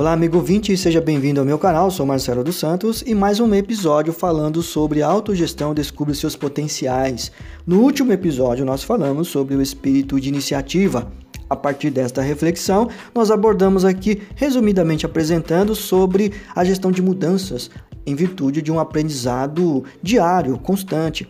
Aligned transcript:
Olá, 0.00 0.14
amigo 0.14 0.38
ouvinte, 0.38 0.74
seja 0.78 0.98
bem-vindo 0.98 1.40
ao 1.40 1.44
meu 1.46 1.58
canal. 1.58 1.90
Sou 1.90 2.06
Marcelo 2.06 2.42
dos 2.42 2.56
Santos 2.56 3.04
e 3.06 3.14
mais 3.14 3.38
um 3.38 3.54
episódio 3.54 4.14
falando 4.14 4.62
sobre 4.62 5.02
autogestão 5.02 5.74
Descubra 5.74 6.14
seus 6.14 6.34
potenciais. 6.34 7.30
No 7.66 7.82
último 7.82 8.10
episódio, 8.10 8.64
nós 8.64 8.82
falamos 8.82 9.28
sobre 9.28 9.54
o 9.54 9.60
espírito 9.60 10.18
de 10.18 10.30
iniciativa. 10.30 11.12
A 11.50 11.54
partir 11.54 11.90
desta 11.90 12.22
reflexão, 12.22 12.88
nós 13.14 13.30
abordamos 13.30 13.84
aqui, 13.84 14.22
resumidamente 14.34 15.04
apresentando, 15.04 15.74
sobre 15.74 16.32
a 16.56 16.64
gestão 16.64 16.90
de 16.90 17.02
mudanças 17.02 17.70
em 18.06 18.14
virtude 18.14 18.62
de 18.62 18.72
um 18.72 18.80
aprendizado 18.80 19.84
diário, 20.02 20.58
constante. 20.58 21.28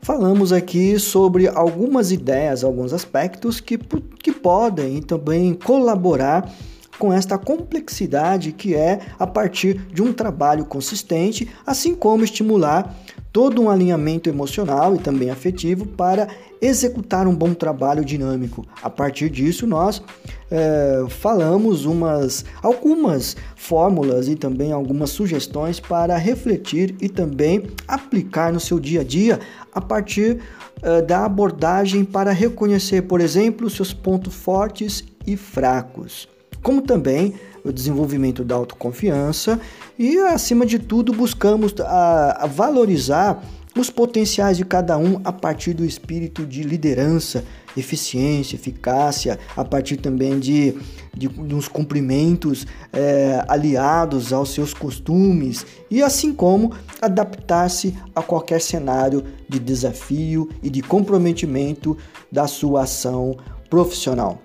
Falamos 0.00 0.54
aqui 0.54 0.98
sobre 0.98 1.48
algumas 1.48 2.10
ideias, 2.10 2.64
alguns 2.64 2.94
aspectos 2.94 3.60
que, 3.60 3.76
que 3.76 4.32
podem 4.32 5.02
também 5.02 5.52
colaborar 5.52 6.50
com 6.98 7.12
esta 7.12 7.38
complexidade 7.38 8.52
que 8.52 8.74
é 8.74 9.00
a 9.18 9.26
partir 9.26 9.74
de 9.92 10.02
um 10.02 10.12
trabalho 10.12 10.64
consistente, 10.64 11.48
assim 11.66 11.94
como 11.94 12.24
estimular 12.24 12.94
todo 13.32 13.60
um 13.60 13.68
alinhamento 13.68 14.30
emocional 14.30 14.94
e 14.94 14.98
também 14.98 15.28
afetivo 15.28 15.84
para 15.84 16.26
executar 16.60 17.26
um 17.28 17.34
bom 17.34 17.52
trabalho 17.52 18.02
dinâmico. 18.02 18.64
A 18.82 18.88
partir 18.88 19.28
disso, 19.28 19.66
nós 19.66 20.02
é, 20.50 21.04
falamos 21.10 21.84
umas, 21.84 22.46
algumas 22.62 23.36
fórmulas 23.54 24.26
e 24.28 24.36
também 24.36 24.72
algumas 24.72 25.10
sugestões 25.10 25.78
para 25.78 26.16
refletir 26.16 26.94
e 26.98 27.10
também 27.10 27.64
aplicar 27.86 28.50
no 28.52 28.60
seu 28.60 28.80
dia 28.80 29.02
a 29.02 29.04
dia 29.04 29.38
a 29.70 29.82
partir 29.82 30.40
é, 30.82 31.02
da 31.02 31.26
abordagem 31.26 32.06
para 32.06 32.32
reconhecer, 32.32 33.02
por 33.02 33.20
exemplo, 33.20 33.68
seus 33.68 33.92
pontos 33.92 34.34
fortes 34.34 35.04
e 35.26 35.36
fracos 35.36 36.26
como 36.62 36.82
também 36.82 37.34
o 37.64 37.72
desenvolvimento 37.72 38.44
da 38.44 38.54
autoconfiança 38.54 39.60
e, 39.98 40.18
acima 40.18 40.64
de 40.64 40.78
tudo, 40.78 41.12
buscamos 41.12 41.74
a, 41.80 42.44
a 42.44 42.46
valorizar 42.46 43.42
os 43.78 43.90
potenciais 43.90 44.56
de 44.56 44.64
cada 44.64 44.96
um 44.96 45.20
a 45.22 45.32
partir 45.32 45.74
do 45.74 45.84
espírito 45.84 46.46
de 46.46 46.62
liderança, 46.62 47.44
eficiência, 47.76 48.56
eficácia, 48.56 49.38
a 49.54 49.64
partir 49.64 49.98
também 49.98 50.38
de, 50.38 50.74
de, 51.14 51.28
de 51.28 51.54
uns 51.54 51.68
cumprimentos 51.68 52.66
é, 52.92 53.44
aliados 53.46 54.32
aos 54.32 54.50
seus 54.50 54.72
costumes 54.72 55.66
e 55.90 56.02
assim 56.02 56.32
como 56.32 56.72
adaptar-se 57.02 57.94
a 58.14 58.22
qualquer 58.22 58.60
cenário 58.60 59.24
de 59.46 59.58
desafio 59.58 60.48
e 60.62 60.70
de 60.70 60.80
comprometimento 60.80 61.96
da 62.32 62.46
sua 62.46 62.84
ação 62.84 63.36
profissional. 63.68 64.40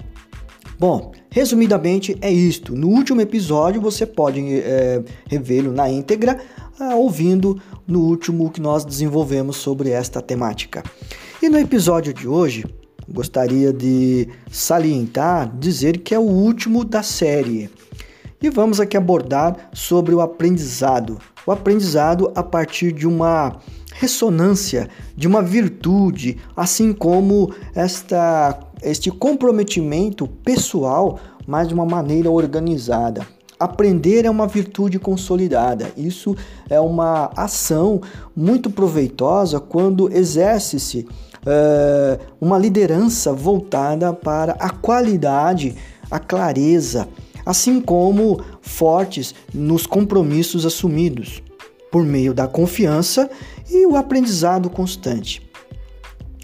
Bom, 0.81 1.11
resumidamente 1.29 2.17
é 2.21 2.31
isto. 2.31 2.75
No 2.75 2.87
último 2.87 3.21
episódio 3.21 3.79
você 3.79 4.03
pode 4.03 4.41
é, 4.51 5.03
revê-lo 5.29 5.71
na 5.71 5.87
íntegra, 5.87 6.39
é, 6.79 6.95
ouvindo 6.95 7.61
no 7.85 8.01
último 8.01 8.49
que 8.49 8.59
nós 8.59 8.83
desenvolvemos 8.83 9.57
sobre 9.57 9.91
esta 9.91 10.23
temática. 10.23 10.81
E 11.39 11.47
no 11.49 11.59
episódio 11.59 12.11
de 12.11 12.27
hoje, 12.27 12.65
gostaria 13.07 13.71
de 13.71 14.27
salientar, 14.49 15.55
dizer 15.55 15.99
que 15.99 16.15
é 16.15 16.17
o 16.17 16.23
último 16.23 16.83
da 16.83 17.03
série. 17.03 17.69
E 18.41 18.49
vamos 18.49 18.79
aqui 18.79 18.97
abordar 18.97 19.69
sobre 19.71 20.15
o 20.15 20.19
aprendizado. 20.19 21.19
O 21.45 21.51
aprendizado 21.51 22.31
a 22.33 22.41
partir 22.41 22.91
de 22.91 23.05
uma 23.05 23.59
ressonância, 23.93 24.89
de 25.15 25.27
uma 25.27 25.43
virtude, 25.43 26.39
assim 26.55 26.91
como 26.91 27.53
esta 27.75 28.70
este 28.81 29.11
comprometimento 29.11 30.27
pessoal, 30.27 31.19
mas 31.45 31.67
de 31.67 31.73
uma 31.73 31.85
maneira 31.85 32.29
organizada. 32.29 33.25
Aprender 33.59 34.25
é 34.25 34.29
uma 34.29 34.47
virtude 34.47 34.97
consolidada. 34.97 35.91
Isso 35.95 36.35
é 36.67 36.79
uma 36.79 37.29
ação 37.35 38.01
muito 38.35 38.71
proveitosa 38.71 39.59
quando 39.59 40.11
exerce-se 40.11 41.07
é, 41.45 42.19
uma 42.39 42.57
liderança 42.57 43.33
voltada 43.33 44.13
para 44.13 44.53
a 44.53 44.69
qualidade, 44.69 45.75
a 46.09 46.17
clareza, 46.17 47.07
assim 47.45 47.79
como 47.79 48.41
fortes 48.61 49.35
nos 49.53 49.85
compromissos 49.85 50.65
assumidos, 50.65 51.43
por 51.91 52.03
meio 52.03 52.33
da 52.33 52.47
confiança 52.47 53.29
e 53.69 53.85
o 53.85 53.95
aprendizado 53.95 54.69
constante. 54.69 55.50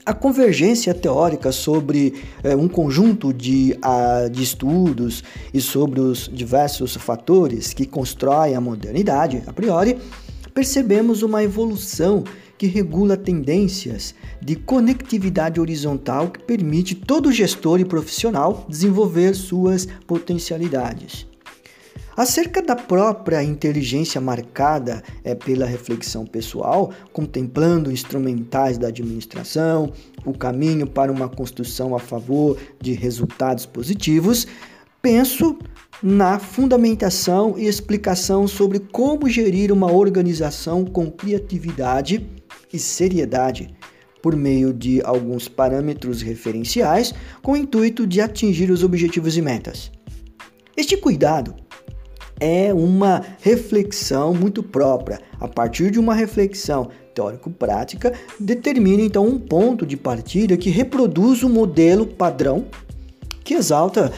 A 0.08 0.14
convergência 0.14 0.94
teórica 0.94 1.52
sobre 1.52 2.14
é, 2.42 2.56
um 2.56 2.70
conjunto 2.70 3.34
de, 3.34 3.78
a, 3.82 4.30
de 4.30 4.42
estudos 4.42 5.22
e 5.54 5.60
sobre 5.60 6.00
os 6.00 6.30
diversos 6.34 6.96
fatores 6.96 7.74
que 7.74 7.86
constroem 7.86 8.56
a 8.56 8.62
modernidade, 8.62 9.44
a 9.46 9.52
priori, 9.52 9.98
percebemos 10.54 11.24
uma 11.24 11.44
evolução 11.44 12.24
que 12.58 12.68
regula 12.68 13.18
tendências 13.18 14.16
de 14.42 14.56
conectividade 14.56 15.60
horizontal 15.60 16.30
que 16.30 16.40
permite 16.40 16.96
todo 16.96 17.30
gestor 17.30 17.82
e 17.82 17.84
profissional 17.84 18.66
desenvolver 18.70 19.36
suas 19.36 19.90
potencialidades. 20.08 21.27
Acerca 22.18 22.64
da 22.64 22.76
própria 22.76 23.44
inteligência 23.44 24.20
marcada 24.20 25.04
é, 25.24 25.36
pela 25.36 25.68
reflexão 25.68 26.26
pessoal, 26.26 26.92
contemplando 27.14 27.92
instrumentais 27.92 28.76
da 28.80 28.88
administração, 28.88 29.94
o 30.26 30.36
caminho 30.36 30.88
para 30.88 31.12
uma 31.12 31.30
construção 31.30 31.96
a 31.96 32.00
favor 32.00 32.58
de 32.82 32.94
resultados 32.94 33.68
positivos, 33.68 34.48
penso 35.00 35.60
na 36.02 36.40
fundamentação 36.40 37.54
e 37.56 37.68
explicação 37.68 38.48
sobre 38.48 38.80
como 38.80 39.30
gerir 39.30 39.72
uma 39.72 39.92
organização 39.92 40.84
com 40.86 41.12
criatividade 41.12 42.28
e 42.74 42.80
seriedade, 42.80 43.78
por 44.24 44.36
meio 44.36 44.74
de 44.74 45.04
alguns 45.04 45.48
parâmetros 45.48 46.24
referenciais 46.24 47.14
com 47.44 47.52
o 47.52 47.58
intuito 47.58 48.08
de 48.08 48.22
atingir 48.22 48.72
os 48.72 48.84
objetivos 48.84 49.38
e 49.38 49.42
metas. 49.44 49.92
Este 50.76 50.98
cuidado 50.98 51.67
é 52.40 52.74
uma 52.74 53.24
reflexão 53.42 54.34
muito 54.34 54.62
própria. 54.62 55.20
A 55.40 55.48
partir 55.48 55.92
de 55.92 56.00
uma 56.00 56.14
reflexão 56.14 56.90
teórico-prática, 57.14 58.14
determina 58.40 59.02
então 59.02 59.26
um 59.26 59.40
ponto 59.40 59.86
de 59.86 59.98
partida 59.98 60.58
que 60.58 60.70
reproduz 60.70 61.44
o 61.44 61.50
modelo 61.50 62.06
padrão 62.06 62.66
que 63.44 63.54
exalta 63.54 64.12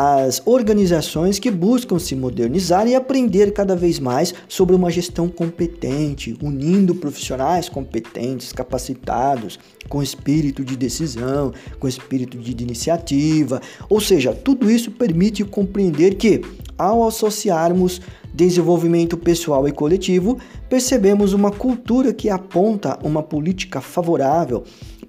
as 0.00 0.40
organizações 0.46 1.40
que 1.40 1.50
buscam 1.50 1.98
se 1.98 2.14
modernizar 2.14 2.86
e 2.86 2.94
aprender 2.94 3.52
cada 3.52 3.74
vez 3.74 3.98
mais 3.98 4.32
sobre 4.48 4.76
uma 4.76 4.92
gestão 4.92 5.28
competente, 5.28 6.38
unindo 6.40 6.94
profissionais 6.94 7.68
competentes, 7.68 8.52
capacitados, 8.52 9.58
com 9.88 10.00
espírito 10.00 10.64
de 10.64 10.76
decisão, 10.76 11.52
com 11.80 11.88
espírito 11.88 12.38
de 12.38 12.52
iniciativa. 12.62 13.60
Ou 13.88 14.00
seja, 14.00 14.32
tudo 14.32 14.70
isso 14.70 14.92
permite 14.92 15.42
compreender 15.42 16.14
que 16.14 16.42
ao 16.78 17.06
associarmos 17.06 18.00
desenvolvimento 18.32 19.16
pessoal 19.16 19.66
e 19.66 19.72
coletivo, 19.72 20.38
percebemos 20.68 21.32
uma 21.32 21.50
cultura 21.50 22.14
que 22.14 22.30
aponta 22.30 22.98
uma 23.02 23.22
política 23.22 23.80
favorável 23.80 24.62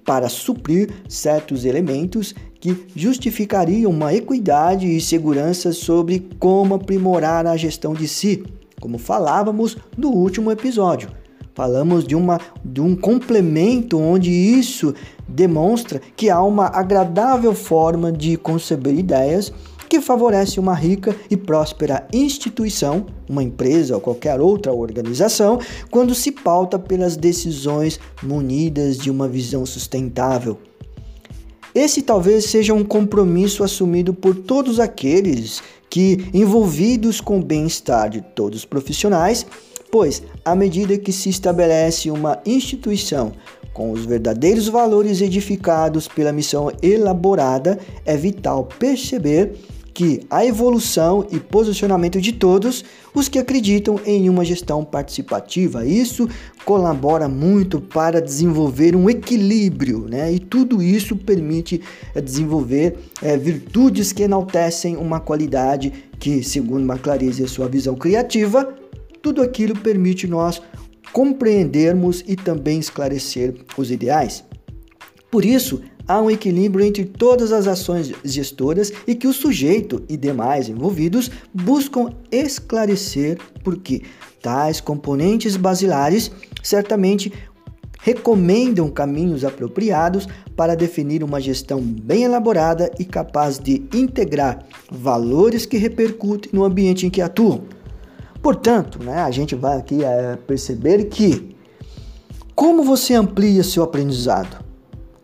para 0.04 0.28
suprir 0.28 0.90
certos 1.08 1.64
elementos 1.64 2.34
que 2.58 2.86
justificariam 2.94 3.90
uma 3.90 4.12
equidade 4.12 4.86
e 4.86 5.00
segurança 5.00 5.72
sobre 5.72 6.28
como 6.38 6.74
aprimorar 6.74 7.46
a 7.46 7.56
gestão 7.56 7.94
de 7.94 8.08
si, 8.08 8.42
como 8.80 8.98
falávamos 8.98 9.76
no 9.96 10.10
último 10.10 10.50
episódio. 10.50 11.10
Falamos 11.54 12.06
de, 12.06 12.14
uma, 12.14 12.40
de 12.64 12.80
um 12.80 12.96
complemento 12.96 13.98
onde 13.98 14.30
isso 14.30 14.94
demonstra 15.28 16.00
que 16.16 16.30
há 16.30 16.42
uma 16.42 16.66
agradável 16.66 17.54
forma 17.54 18.10
de 18.10 18.36
conceber 18.36 18.98
ideias 18.98 19.52
que 19.90 20.00
favorece 20.00 20.60
uma 20.60 20.72
rica 20.72 21.16
e 21.28 21.36
próspera 21.36 22.06
instituição, 22.12 23.06
uma 23.28 23.42
empresa 23.42 23.96
ou 23.96 24.00
qualquer 24.00 24.40
outra 24.40 24.72
organização, 24.72 25.58
quando 25.90 26.14
se 26.14 26.30
pauta 26.30 26.78
pelas 26.78 27.16
decisões 27.16 27.98
munidas 28.22 28.96
de 28.96 29.10
uma 29.10 29.26
visão 29.26 29.66
sustentável. 29.66 30.56
Esse 31.74 32.02
talvez 32.02 32.44
seja 32.44 32.72
um 32.72 32.84
compromisso 32.84 33.64
assumido 33.64 34.14
por 34.14 34.36
todos 34.36 34.78
aqueles 34.78 35.60
que, 35.90 36.30
envolvidos 36.32 37.20
com 37.20 37.40
o 37.40 37.44
bem-estar 37.44 38.08
de 38.08 38.20
todos 38.20 38.60
os 38.60 38.64
profissionais, 38.64 39.44
pois, 39.90 40.22
à 40.44 40.54
medida 40.54 40.96
que 40.98 41.12
se 41.12 41.28
estabelece 41.28 42.12
uma 42.12 42.40
instituição 42.46 43.32
com 43.72 43.90
os 43.90 44.04
verdadeiros 44.04 44.68
valores 44.68 45.20
edificados 45.20 46.06
pela 46.06 46.32
missão 46.32 46.70
elaborada, 46.80 47.76
é 48.04 48.16
vital 48.16 48.68
perceber 48.78 49.56
que 49.92 50.20
a 50.30 50.44
evolução 50.44 51.26
e 51.30 51.38
posicionamento 51.38 52.20
de 52.20 52.32
todos 52.32 52.84
os 53.14 53.28
que 53.28 53.38
acreditam 53.38 54.00
em 54.06 54.28
uma 54.28 54.44
gestão 54.44 54.84
participativa. 54.84 55.84
Isso 55.84 56.28
colabora 56.64 57.28
muito 57.28 57.80
para 57.80 58.20
desenvolver 58.20 58.94
um 58.94 59.10
equilíbrio, 59.10 60.06
né? 60.08 60.32
E 60.32 60.38
tudo 60.38 60.82
isso 60.82 61.16
permite 61.16 61.80
é, 62.14 62.20
desenvolver 62.20 62.96
é, 63.22 63.36
virtudes 63.36 64.12
que 64.12 64.22
enaltecem 64.22 64.96
uma 64.96 65.20
qualidade 65.20 65.92
que, 66.18 66.42
segundo 66.42 66.84
Maclarize 66.84 67.42
e 67.42 67.48
sua 67.48 67.68
visão 67.68 67.94
criativa, 67.94 68.74
tudo 69.22 69.42
aquilo 69.42 69.76
permite 69.76 70.26
nós 70.26 70.62
compreendermos 71.12 72.22
e 72.26 72.36
também 72.36 72.78
esclarecer 72.78 73.54
os 73.76 73.90
ideais. 73.90 74.44
Por 75.30 75.44
isso, 75.44 75.80
há 76.10 76.20
um 76.20 76.28
equilíbrio 76.28 76.84
entre 76.84 77.04
todas 77.04 77.52
as 77.52 77.68
ações 77.68 78.12
gestoras 78.24 78.92
e 79.06 79.14
que 79.14 79.28
o 79.28 79.32
sujeito 79.32 80.02
e 80.08 80.16
demais 80.16 80.68
envolvidos 80.68 81.30
buscam 81.54 82.12
esclarecer 82.32 83.38
porque 83.62 84.02
tais 84.42 84.80
componentes 84.80 85.56
basilares 85.56 86.32
certamente 86.64 87.32
recomendam 88.00 88.88
caminhos 88.88 89.44
apropriados 89.44 90.26
para 90.56 90.74
definir 90.74 91.22
uma 91.22 91.40
gestão 91.40 91.80
bem 91.80 92.24
elaborada 92.24 92.90
e 92.98 93.04
capaz 93.04 93.60
de 93.60 93.86
integrar 93.94 94.66
valores 94.90 95.64
que 95.64 95.76
repercutem 95.76 96.50
no 96.52 96.64
ambiente 96.64 97.06
em 97.06 97.10
que 97.10 97.22
atuam. 97.22 97.62
Portanto, 98.42 99.00
né, 99.00 99.18
a 99.18 99.30
gente 99.30 99.54
vai 99.54 99.78
aqui 99.78 100.02
é, 100.02 100.36
perceber 100.44 101.04
que 101.04 101.54
como 102.56 102.82
você 102.82 103.14
amplia 103.14 103.62
seu 103.62 103.84
aprendizado? 103.84 104.69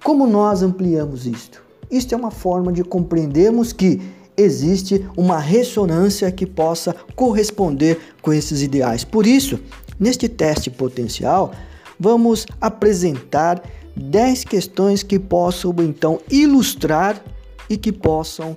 Como 0.02 0.26
nós 0.26 0.62
ampliamos 0.62 1.26
isto? 1.26 1.62
Isto 1.90 2.14
é 2.14 2.16
uma 2.16 2.30
forma 2.30 2.72
de 2.72 2.82
compreendermos 2.82 3.72
que 3.72 4.00
existe 4.36 5.06
uma 5.16 5.38
ressonância 5.38 6.30
que 6.30 6.46
possa 6.46 6.94
corresponder 7.14 7.98
com 8.20 8.32
esses 8.32 8.62
ideais. 8.62 9.04
Por 9.04 9.26
isso, 9.26 9.58
neste 9.98 10.28
teste 10.28 10.70
potencial, 10.70 11.52
vamos 11.98 12.46
apresentar 12.60 13.62
10 13.96 14.44
questões 14.44 15.02
que 15.02 15.18
possam 15.18 15.74
então 15.80 16.20
ilustrar 16.30 17.22
e 17.68 17.76
que 17.76 17.90
possam 17.90 18.56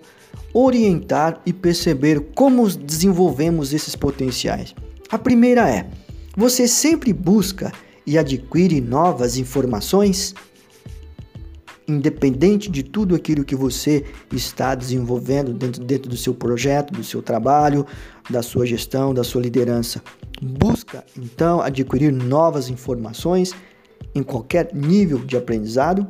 orientar 0.54 1.42
e 1.46 1.54
perceber 1.54 2.32
como 2.36 2.68
desenvolvemos 2.70 3.74
esses 3.74 3.96
potenciais. 3.96 4.76
A 5.10 5.18
primeira 5.18 5.70
é: 5.70 5.90
você 6.36 6.68
sempre 6.68 7.14
busca 7.14 7.72
e 8.06 8.18
adquire 8.18 8.82
novas 8.82 9.38
informações? 9.38 10.34
Independente 11.90 12.70
de 12.70 12.84
tudo 12.84 13.16
aquilo 13.16 13.44
que 13.44 13.56
você 13.56 14.06
está 14.32 14.76
desenvolvendo 14.76 15.54
dentro, 15.54 15.84
dentro 15.84 16.10
do 16.10 16.18
seu 16.18 16.34
projeto, 16.34 16.94
do 16.94 17.04
seu 17.04 17.22
trabalho, 17.22 17.86
da 18.30 18.42
sua 18.42 18.66
gestão, 18.66 19.14
da 19.14 19.24
sua 19.24 19.42
liderança. 19.42 20.02
Busca 20.42 21.04
então 21.18 21.62
adquirir 21.62 22.12
novas 22.12 22.70
informações 22.70 23.54
em 24.14 24.24
qualquer 24.24 24.74
nível 24.74 25.20
de 25.20 25.36
aprendizado. 25.36 26.08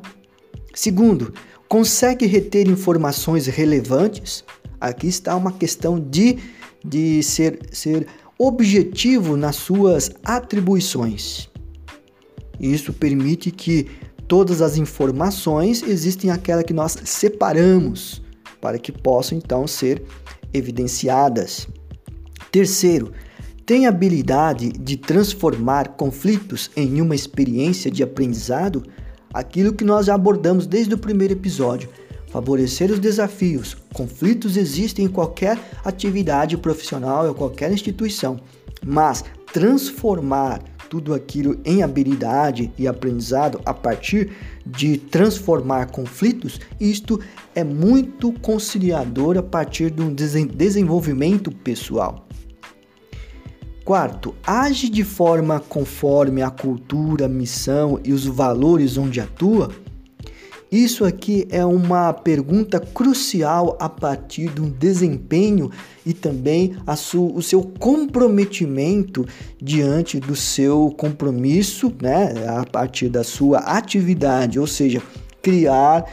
Segundo, 0.73 1.33
consegue 1.67 2.25
reter 2.25 2.67
informações 2.67 3.47
relevantes. 3.47 4.43
Aqui 4.79 5.07
está 5.07 5.35
uma 5.35 5.51
questão 5.51 5.99
de, 5.99 6.37
de 6.83 7.23
ser, 7.23 7.59
ser 7.71 8.07
objetivo 8.37 9.35
nas 9.35 9.55
suas 9.55 10.11
atribuições. 10.23 11.49
Isso 12.59 12.91
permite 12.91 13.51
que 13.51 13.87
todas 14.29 14.61
as 14.61 14.77
informações, 14.77 15.81
existem 15.81 16.29
aquela 16.29 16.63
que 16.63 16.71
nós 16.71 16.95
separamos 17.03 18.21
para 18.61 18.77
que 18.77 18.91
possam 18.91 19.37
então 19.37 19.65
ser 19.65 20.03
evidenciadas. 20.53 21.67
Terceiro, 22.51 23.11
tem 23.65 23.87
habilidade 23.87 24.71
de 24.71 24.97
transformar 24.97 25.89
conflitos 25.89 26.69
em 26.75 27.01
uma 27.01 27.15
experiência 27.15 27.89
de 27.89 28.03
aprendizado? 28.03 28.83
Aquilo 29.33 29.73
que 29.73 29.83
nós 29.83 30.05
já 30.05 30.13
abordamos 30.13 30.67
desde 30.67 30.93
o 30.93 30.97
primeiro 30.97 31.33
episódio. 31.33 31.89
Favorecer 32.27 32.91
os 32.91 32.99
desafios. 32.99 33.75
Conflitos 33.93 34.57
existem 34.57 35.05
em 35.05 35.09
qualquer 35.09 35.57
atividade 35.83 36.55
profissional 36.55 37.27
ou 37.27 37.33
qualquer 37.33 37.71
instituição, 37.71 38.39
mas 38.85 39.23
transformar 39.51 40.61
tudo 40.89 41.13
aquilo 41.13 41.59
em 41.63 41.83
habilidade 41.83 42.71
e 42.77 42.87
aprendizado 42.87 43.61
a 43.65 43.73
partir 43.73 44.31
de 44.65 44.97
transformar 44.97 45.91
conflitos, 45.91 46.59
isto 46.79 47.19
é 47.53 47.63
muito 47.63 48.33
conciliador 48.41 49.37
a 49.37 49.43
partir 49.43 49.91
de 49.91 50.01
um 50.01 50.13
desenvolvimento 50.13 51.51
pessoal. 51.51 52.27
Quarto, 53.85 54.35
age 54.45 54.89
de 54.89 55.03
forma 55.03 55.59
conforme 55.59 56.41
a 56.41 56.49
cultura, 56.51 57.27
missão 57.27 57.99
e 58.03 58.13
os 58.13 58.25
valores 58.25 58.97
onde 58.97 59.19
atua? 59.19 59.71
Isso 60.71 61.03
aqui 61.03 61.47
é 61.49 61.65
uma 61.65 62.13
pergunta 62.13 62.79
crucial 62.79 63.75
a 63.79 63.89
partir 63.89 64.51
um 64.61 64.69
desempenho 64.69 65.71
e 66.05 66.13
também 66.13 66.75
o 67.35 67.41
seu 67.41 67.63
comprometimento 67.63 69.25
diante 69.59 70.19
do 70.19 70.35
seu 70.35 70.93
compromisso, 70.95 71.91
né, 71.99 72.33
a 72.47 72.63
partir 72.65 73.09
da 73.09 73.23
sua 73.23 73.59
atividade, 73.59 74.59
ou 74.59 74.67
seja, 74.67 75.01
criar 75.41 76.05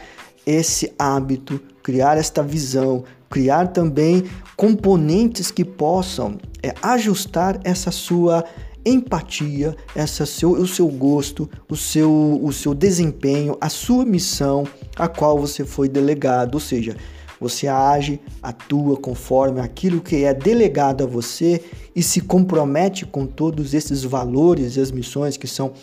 esse 0.43 0.91
hábito, 0.97 1.61
criar 1.83 2.17
esta 2.17 2.41
visão, 2.41 3.03
criar 3.29 3.67
também 3.67 4.23
componentes 4.55 5.51
que 5.51 5.63
possam 5.63 6.37
é, 6.63 6.73
ajustar 6.81 7.59
essa 7.63 7.91
sua 7.91 8.43
empatia, 8.87 9.75
essa 9.95 10.25
seu, 10.25 10.51
o 10.51 10.67
seu 10.67 10.87
gosto, 10.87 11.49
o 11.69 11.75
seu, 11.75 12.39
o 12.41 12.51
seu 12.53 12.73
desempenho, 12.73 13.57
a 13.59 13.69
sua 13.69 14.05
missão, 14.05 14.65
a 14.95 15.07
qual 15.07 15.37
você 15.37 15.65
foi 15.65 15.89
delegado, 15.89 16.55
ou 16.55 16.59
seja, 16.59 16.95
você 17.39 17.67
age, 17.67 18.19
atua 18.41 18.97
conforme 18.97 19.59
aquilo 19.59 20.01
que 20.01 20.23
é 20.23 20.33
delegado 20.33 21.03
a 21.03 21.07
você 21.07 21.63
e 21.95 22.01
se 22.01 22.21
compromete 22.21 23.05
com 23.05 23.25
todos 23.25 23.73
esses 23.73 24.03
valores 24.03 24.75
e 24.75 24.79
as 24.79 24.91
missões 24.91 25.37
que 25.37 25.47
são 25.47 25.73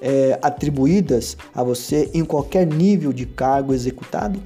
é, 0.00 0.38
atribuídas 0.42 1.36
a 1.54 1.62
você 1.62 2.10
em 2.14 2.24
qualquer 2.24 2.66
nível 2.66 3.12
de 3.12 3.26
cargo 3.26 3.74
executado? 3.74 4.42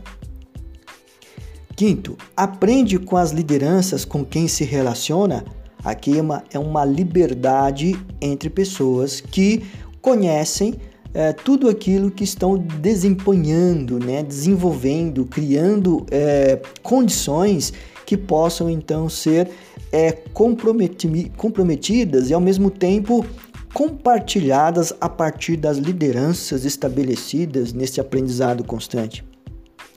Quinto, 1.77 2.17
aprende 2.37 2.99
com 2.99 3.17
as 3.17 3.31
lideranças 3.31 4.05
com 4.05 4.25
quem 4.25 4.49
se 4.49 4.65
relaciona 4.65 5.45
Aqui 5.85 6.19
é 6.19 6.23
uma, 6.23 6.45
é 6.53 6.59
uma 6.59 6.85
liberdade 6.85 7.99
entre 8.21 8.51
pessoas 8.51 9.21
que 9.21 9.65
conhecem 10.01 10.75
é, 11.13 11.33
tudo 11.33 11.69
aquilo 11.69 12.11
que 12.11 12.25
estão 12.25 12.57
desempenhando, 12.57 13.99
né, 13.99 14.23
desenvolvendo, 14.23 15.25
criando 15.25 16.07
é, 16.11 16.61
condições 16.83 17.73
que 18.07 18.17
possam 18.17 18.71
então 18.71 19.09
ser 19.09 19.49
é, 19.93 20.13
comprometidas 20.33 22.31
e 22.31 22.35
ao 22.35 22.41
mesmo 22.41 22.71
tempo 22.71 23.25
compartilhadas 23.73 24.93
a 25.01 25.09
partir 25.09 25.57
das 25.57 25.79
lideranças 25.79 26.65
estabelecidas 26.65 27.73
nesse 27.73 28.01
aprendizado 28.01 28.65
constante. 28.65 29.25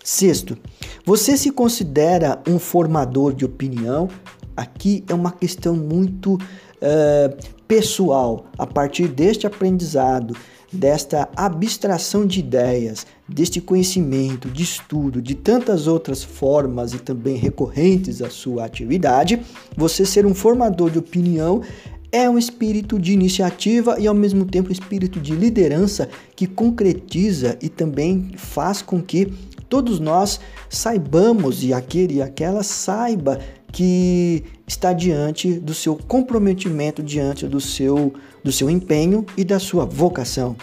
Sexto, 0.04 0.58
você 1.06 1.38
se 1.38 1.50
considera 1.50 2.42
um 2.48 2.60
formador 2.60 3.34
de 3.34 3.46
opinião 3.46 4.10
Aqui 4.56 5.04
é 5.08 5.14
uma 5.14 5.32
questão 5.32 5.76
muito 5.76 6.36
uh, 6.36 7.38
pessoal. 7.68 8.46
A 8.58 8.68
partir 8.68 9.08
deste 9.08 9.48
aprendizado, 9.48 10.36
desta 10.72 11.30
abstração 11.36 12.26
de 12.26 12.40
ideias, 12.40 13.06
deste 13.28 13.62
conhecimento, 13.62 14.50
de 14.50 14.64
estudo, 14.64 15.22
de 15.22 15.36
tantas 15.36 15.88
outras 15.88 16.24
formas 16.24 16.94
e 16.94 17.00
também 17.00 17.36
recorrentes 17.36 18.22
à 18.22 18.30
sua 18.30 18.66
atividade, 18.66 19.42
você 19.78 20.06
ser 20.06 20.26
um 20.26 20.34
formador 20.34 20.90
de 20.90 21.00
opinião 21.00 21.62
é 22.12 22.30
um 22.30 22.38
espírito 22.38 23.00
de 23.00 23.12
iniciativa 23.12 24.00
e 24.00 24.06
ao 24.06 24.14
mesmo 24.14 24.46
tempo 24.46 24.70
um 24.70 24.72
espírito 24.72 25.20
de 25.20 25.34
liderança 25.34 26.08
que 26.36 26.46
concretiza 26.46 27.58
e 27.60 27.70
também 27.70 28.34
faz 28.38 28.84
com 28.84 29.02
que 29.02 29.34
todos 29.68 30.00
nós 30.00 30.40
saibamos 30.70 31.64
e 31.64 31.74
aquele 31.74 32.16
e 32.18 32.22
aquela 32.22 32.62
saiba 32.62 33.40
que 33.74 34.44
está 34.68 34.94
diante 34.94 35.56
do 35.56 35.74
seu 35.74 35.96
comprometimento, 35.96 37.02
diante 37.02 37.48
do 37.48 37.60
seu, 37.60 38.14
do 38.44 38.52
seu 38.52 38.70
empenho 38.70 39.26
e 39.36 39.44
da 39.44 39.60
sua 39.60 39.84
vocação. 39.84 40.56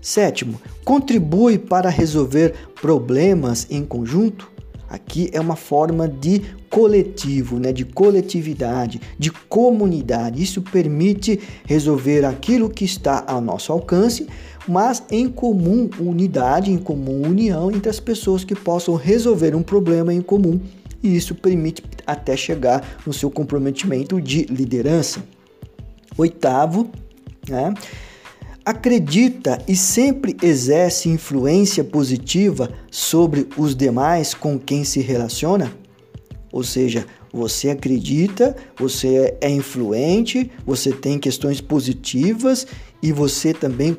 Sétimo, 0.00 0.60
contribui 0.84 1.58
para 1.58 1.90
resolver 1.90 2.54
problemas 2.80 3.66
em 3.68 3.84
conjunto. 3.84 4.48
Aqui 4.88 5.28
é 5.32 5.40
uma 5.40 5.56
forma 5.56 6.08
de 6.08 6.40
coletivo, 6.70 7.58
né, 7.58 7.72
de 7.72 7.84
coletividade, 7.84 9.00
de 9.18 9.30
comunidade. 9.30 10.40
Isso 10.40 10.62
permite 10.62 11.40
resolver 11.66 12.24
aquilo 12.24 12.70
que 12.70 12.84
está 12.84 13.24
ao 13.26 13.40
nosso 13.40 13.72
alcance, 13.72 14.28
mas 14.68 15.02
em 15.10 15.28
comum 15.28 15.90
unidade, 15.98 16.70
em 16.70 16.78
comum 16.78 17.26
união 17.26 17.70
entre 17.72 17.90
as 17.90 17.98
pessoas 17.98 18.44
que 18.44 18.54
possam 18.54 18.94
resolver 18.94 19.54
um 19.54 19.62
problema 19.62 20.14
em 20.14 20.22
comum 20.22 20.60
e 21.02 21.16
isso 21.16 21.34
permite 21.34 21.82
até 22.06 22.36
chegar 22.36 23.00
no 23.06 23.12
seu 23.12 23.30
comprometimento 23.30 24.20
de 24.20 24.44
liderança. 24.44 25.22
Oitavo, 26.16 26.90
né? 27.48 27.72
acredita 28.68 29.58
e 29.66 29.74
sempre 29.74 30.36
exerce 30.42 31.08
influência 31.08 31.82
positiva 31.82 32.70
sobre 32.90 33.48
os 33.56 33.74
demais 33.74 34.34
com 34.34 34.58
quem 34.58 34.84
se 34.84 35.00
relaciona? 35.00 35.72
Ou 36.52 36.62
seja, 36.62 37.06
você 37.32 37.70
acredita, 37.70 38.54
você 38.76 39.36
é 39.40 39.48
influente, 39.48 40.50
você 40.66 40.92
tem 40.92 41.18
questões 41.18 41.60
positivas 41.60 42.66
e 43.02 43.12
você 43.12 43.54
também 43.54 43.96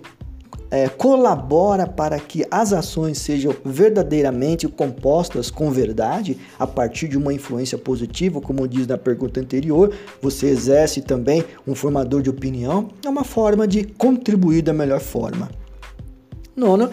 é, 0.72 0.88
colabora 0.88 1.88
para 1.88 2.20
que 2.20 2.46
as 2.52 2.74
ações 2.74 3.18
sejam 3.18 3.56
verdadeiramente 3.66 4.68
compostas 4.68 5.50
com 5.50 5.72
verdade 5.72 6.38
a 6.60 6.68
partir 6.68 7.08
de 7.08 7.18
uma 7.18 7.34
influência 7.34 7.78
positiva, 7.78 8.40
como 8.40 8.68
diz 8.68 8.86
na 8.86 8.98
pergunta 8.98 9.40
anterior, 9.40 9.92
você 10.22 10.48
exerce 10.48 11.02
também 11.02 11.44
um 11.68 11.74
formador 11.74 12.22
de 12.22 12.30
opinião, 12.30 12.90
é 13.04 13.10
uma 13.10 13.24
forma 13.24 13.68
de 13.68 13.84
contribuir 13.84 14.62
da 14.62 14.74
melhor 14.74 15.00
forma. 15.00 15.50
Nono, 16.56 16.90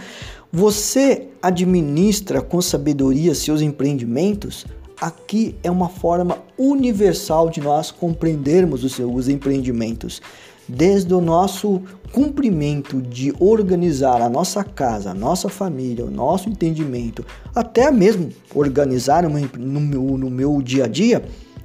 você 0.53 1.29
administra 1.43 2.41
com 2.41 2.63
sabedoria 2.63 3.35
seus 3.35 3.61
empreendimentos? 3.61 4.65
Aqui 4.99 5.55
é 5.63 5.71
uma 5.71 5.91
forma 5.91 6.39
universal 6.57 7.51
de 7.51 7.61
nós 7.61 7.91
compreendermos 7.91 8.83
os 8.83 8.95
seus 8.95 9.29
empreendimentos 9.29 10.23
desde 10.69 11.13
o 11.15 11.21
nosso 11.21 11.83
cumprimento 12.13 13.01
de 13.01 13.33
organizar 13.39 14.21
a 14.21 14.29
nossa 14.29 14.65
casa, 14.65 15.11
a 15.11 15.15
nossa 15.15 15.49
família, 15.49 16.05
o 16.05 16.11
nosso 16.11 16.49
entendimento, 16.49 17.25
até 17.55 17.91
mesmo 17.91 18.31
organizar 18.55 19.29
no 19.29 19.81
meu, 19.81 20.03
no 20.19 20.31
meu 20.31 20.61
dia 20.63 20.85
a 20.85 20.89
dia, 20.89 21.23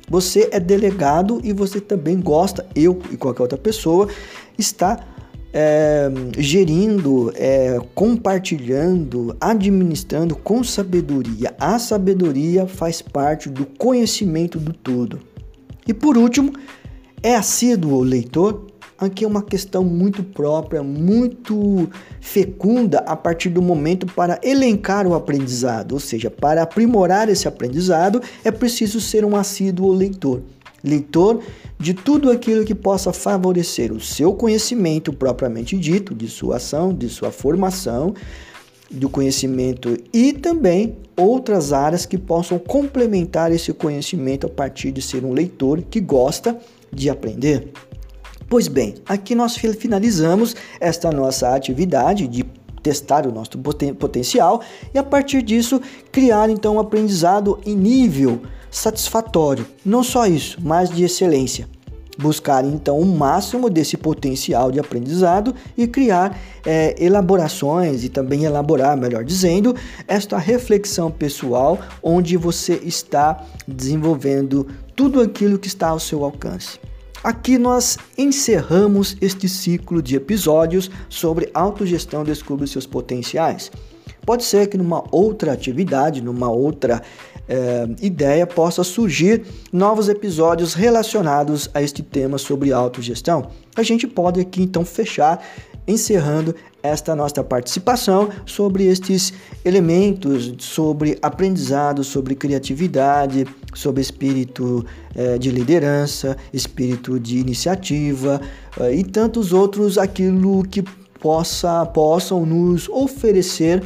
você 0.10 0.50
é 0.51 0.60
delegado 0.60 1.39
e 1.43 1.53
você 1.53 1.79
também 1.79 2.20
gosta, 2.20 2.67
eu 2.75 3.00
e 3.12 3.17
qualquer 3.17 3.43
outra 3.43 3.58
pessoa, 3.58 4.10
está 4.58 5.00
é, 5.53 6.10
gerindo, 6.38 7.31
é, 7.36 7.79
compartilhando, 7.93 9.36
administrando 9.39 10.36
com 10.36 10.63
sabedoria. 10.63 11.55
A 11.60 11.79
sabedoria 11.79 12.67
faz 12.67 13.01
parte 13.01 13.50
do 13.50 13.65
conhecimento 13.65 14.60
do 14.60 14.74
todo. 14.74 15.20
E 15.88 15.93
por 15.93 16.17
último, 16.17 16.53
é 17.24 17.36
assíduo 17.36 18.01
leitor? 18.01 18.71
Aqui 19.01 19.25
é 19.25 19.27
uma 19.27 19.41
questão 19.41 19.84
muito 19.84 20.22
própria, 20.22 20.84
muito 20.84 21.89
fecunda 22.20 23.00
a 23.00 23.15
partir 23.15 23.50
do 23.50 23.60
momento 23.60 24.05
para 24.05 24.39
elencar 24.43 25.08
o 25.08 25.15
aprendizado, 25.15 25.93
ou 25.93 26.00
seja, 26.00 26.29
para 26.29 26.62
aprimorar 26.62 27.27
esse 27.27 27.48
aprendizado 27.48 28.22
é 28.43 28.51
preciso 28.51 29.01
ser 29.01 29.25
um 29.25 29.36
assíduo 29.36 29.91
leitor. 29.91 30.43
Leitor 30.84 31.41
de 31.79 31.96
tudo 31.96 32.29
aquilo 32.29 32.63
que 32.63 32.75
possa 32.75 33.12
favorecer 33.12 33.91
o 33.91 34.00
seu 34.00 34.34
conhecimento 34.34 35.12
propriamente 35.12 35.75
dito, 35.75 36.13
de 36.13 36.27
sua 36.27 36.58
ação, 36.58 36.93
de 36.93 37.10
sua 37.10 37.31
formação, 37.31 38.13
do 38.88 39.10
conhecimento 39.10 39.98
e 40.13 40.31
também 40.31 40.96
outras 41.17 41.74
áreas 41.74 42.05
que 42.05 42.20
possam 42.20 42.60
complementar 42.60 43.51
esse 43.51 43.74
conhecimento 43.74 44.46
a 44.46 44.50
partir 44.50 44.91
de 44.91 45.01
ser 45.01 45.25
um 45.25 45.34
leitor 45.34 45.81
que 45.81 46.00
gosta 46.00 46.55
de 46.93 47.10
aprender. 47.10 47.72
Pois 48.51 48.67
bem, 48.67 48.96
aqui 49.05 49.34
nós 49.34 49.55
finalizamos 49.55 50.58
esta 50.77 51.10
nossa 51.10 51.55
atividade 51.55 52.27
de 52.27 52.43
testar 52.84 53.25
o 53.25 53.31
nosso 53.31 53.58
poten 53.58 53.93
potencial 53.93 54.62
e 54.93 55.00
a 55.00 55.03
partir 55.03 55.41
disso 55.41 55.79
criar 56.12 56.50
então 56.50 56.75
um 56.75 56.79
aprendizado 56.81 57.58
em 57.65 57.74
nível 57.74 58.41
satisfatório. 58.70 59.65
Não 59.86 60.03
só 60.03 60.27
isso, 60.27 60.58
mas 60.62 60.89
de 60.89 61.01
excelência. 61.05 61.65
Buscar 62.20 62.65
então 62.65 63.00
o 63.00 63.05
máximo 63.05 63.70
desse 63.70 63.96
potencial 63.96 64.70
de 64.70 64.81
aprendizado 64.81 65.55
e 65.77 65.88
criar 65.88 66.38
é, 66.65 66.93
elaborações 67.01 68.03
e 68.03 68.10
também 68.10 68.43
elaborar, 68.43 68.98
melhor 68.98 69.24
dizendo, 69.24 69.74
esta 70.05 70.38
reflexão 70.38 71.10
pessoal 71.10 71.79
onde 72.03 72.36
você 72.36 72.74
está 72.84 73.46
desenvolvendo 73.65 74.67
tudo 74.93 75.22
aquilo 75.22 75.58
que 75.58 75.70
está 75.70 75.88
ao 75.88 76.01
seu 76.01 76.25
alcance. 76.25 76.90
Aqui 77.24 77.60
nós 77.60 78.00
encerramos 78.18 79.16
este 79.22 79.48
ciclo 79.48 80.01
de 80.01 80.16
episódios 80.16 80.90
sobre 81.08 81.51
autogestão 81.54 82.24
Descubra 82.24 82.66
seus 82.66 82.88
potenciais. 82.88 83.72
Pode 84.25 84.44
ser 84.44 84.68
que 84.68 84.78
numa 84.78 85.04
outra 85.12 85.54
atividade, 85.54 86.20
numa 86.20 86.50
outra 86.50 87.00
é, 87.48 87.88
ideia, 88.01 88.48
possa 88.48 88.84
surgir 88.84 89.44
novos 89.72 90.10
episódios 90.10 90.74
relacionados 90.74 91.70
a 91.75 91.82
este 91.84 92.01
tema 92.01 92.40
sobre 92.40 92.74
autogestão. 92.74 93.51
A 93.75 93.84
gente 93.84 94.08
pode 94.08 94.40
aqui 94.40 94.63
então 94.63 94.84
fechar 94.84 95.46
encerrando 95.88 96.56
esta 96.84 97.16
nossa 97.16 97.44
participação 97.44 98.30
sobre 98.46 98.86
estes 98.86 99.34
elementos, 99.64 100.54
sobre 100.60 101.18
aprendizado, 101.22 102.04
sobre 102.04 102.36
criatividade, 102.36 103.46
sobre 103.74 104.02
espírito 104.02 104.86
eh, 105.16 105.38
de 105.38 105.52
liderança, 105.52 106.36
espírito 106.52 107.20
de 107.20 107.38
iniciativa 107.38 108.42
eh, 108.80 108.96
e 108.96 109.04
tantos 109.04 109.54
outros, 109.54 109.98
aquilo 109.98 110.64
que 110.64 110.84
possa, 111.20 111.86
possam 111.86 112.46
nos 112.46 112.90
oferecer 112.90 113.84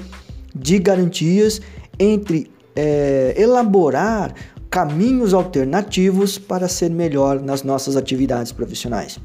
de 0.56 0.80
garantias 0.80 1.62
entre 2.00 2.50
eh, 2.75 3.34
elaborar 3.38 4.34
caminhos 4.70 5.34
alternativos 5.34 6.38
para 6.38 6.68
ser 6.68 6.90
melhor 6.90 7.42
nas 7.42 7.64
nossas 7.64 7.96
atividades 7.96 8.52
profissionais. 8.52 9.20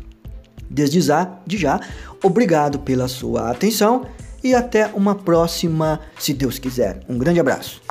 Desde 0.71 1.00
já, 1.00 1.39
de 1.45 1.59
já, 1.59 1.81
obrigado 2.23 2.79
pela 2.79 3.09
sua 3.09 3.50
atenção 3.50 4.07
e 4.43 4.55
até 4.55 4.87
uma 4.95 5.15
próxima, 5.15 6.00
se 6.19 6.33
Deus 6.33 6.59
quiser. 6.59 7.00
Um 7.09 7.19
grande 7.19 7.41
abraço. 7.41 7.83